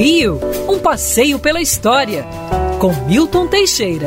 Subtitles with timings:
[0.00, 2.24] Rio, um passeio pela história,
[2.78, 4.06] com Milton Teixeira.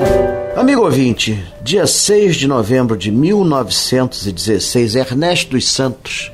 [0.57, 6.31] Amigo ouvinte, dia 6 de novembro de 1916, Ernesto dos Santos,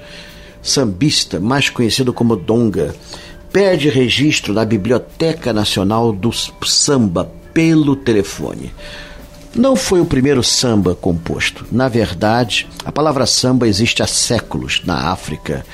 [0.62, 2.96] sambista, mais conhecido como Donga,
[3.52, 8.72] perde registro na Biblioteca Nacional do Samba pelo telefone.
[9.56, 11.66] Não foi o primeiro samba composto.
[11.72, 15.66] Na verdade, a palavra samba existe há séculos na África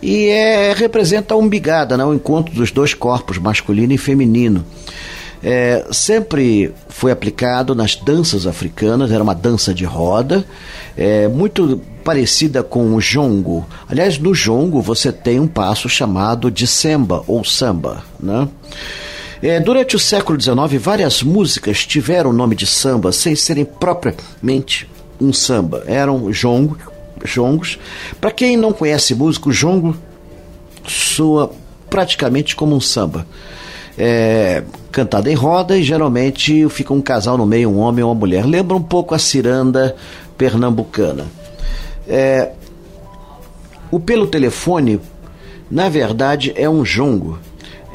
[0.00, 4.64] e é, representa a umbigada, né, o encontro dos dois corpos, masculino e feminino.
[5.42, 10.44] É, sempre foi aplicado nas danças africanas, era uma dança de roda,
[10.96, 13.66] é, muito parecida com o jongo.
[13.88, 18.02] Aliás, no jongo você tem um passo chamado de samba ou samba.
[18.18, 18.48] Né?
[19.42, 24.88] É, durante o século XIX, várias músicas tiveram o nome de samba sem serem propriamente
[25.20, 25.84] um samba.
[25.86, 26.76] Eram jongo,
[27.24, 27.78] jongos.
[28.20, 29.96] Para quem não conhece música, o jongo
[30.86, 31.52] soa
[31.90, 33.26] praticamente como um samba.
[33.98, 38.18] É, cantado em roda e geralmente fica um casal no meio, um homem ou uma
[38.18, 38.44] mulher.
[38.44, 39.96] Lembra um pouco a ciranda
[40.36, 41.26] pernambucana.
[42.08, 42.50] É,
[43.90, 45.00] o pelo telefone,
[45.70, 47.38] na verdade, é um jongo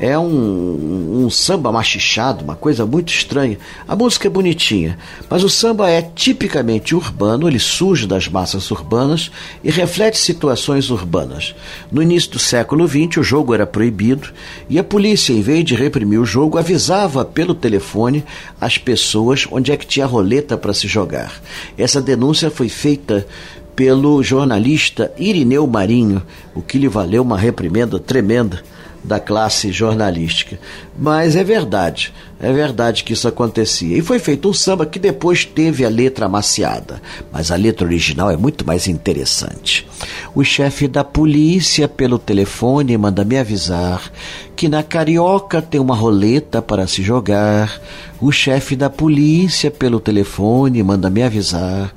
[0.02, 3.60] é um, um, samba machichado, uma coisa muito estranha.
[3.88, 4.98] A música é bonitinha,
[5.30, 9.30] mas o samba é tipicamente urbano, ele surge das massas urbanas
[9.64, 11.54] e reflete situações urbanas.
[11.92, 14.30] No início do século XX, o jogo era proibido
[14.68, 18.26] e a polícia, em vez de reprimir o jogo, avisava pelo telefone
[18.60, 21.32] as pessoas onde é que tinha roleta para se jogar.
[21.78, 23.28] Essa denúncia foi feita
[23.76, 26.24] pelo jornalista Irineu Marinho,
[26.56, 28.64] o que lhe valeu uma reprimenda tremenda
[29.04, 30.60] da classe jornalística.
[30.98, 33.98] Mas é verdade, é verdade que isso acontecia.
[33.98, 38.30] E foi feito um samba que depois teve a letra amaciada, mas a letra original
[38.30, 39.88] é muito mais interessante.
[40.36, 44.12] O chefe da polícia, pelo telefone, manda me avisar
[44.56, 47.82] que na Carioca tem uma roleta para se jogar.
[48.20, 51.94] O chefe da polícia, pelo telefone, manda me avisar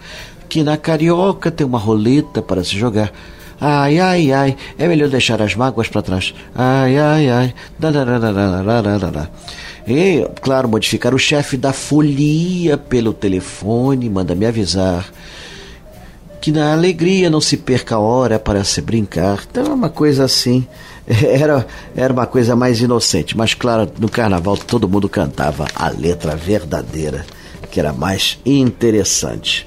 [0.48, 3.12] que na Carioca tem uma roleta para se jogar.
[3.60, 6.34] Ai, ai, ai, é melhor deixar as mágoas para trás.
[6.54, 7.54] Ai, ai, ai.
[9.86, 15.10] E, claro, modificar o chefe da folia pelo telefone, manda me avisar
[16.44, 19.42] que na alegria não se perca a hora para se brincar.
[19.50, 20.66] Então é uma coisa assim.
[21.08, 26.34] Era, era uma coisa mais inocente, mas claro, no carnaval todo mundo cantava a letra
[26.34, 27.26] verdadeira,
[27.70, 29.66] que era mais interessante.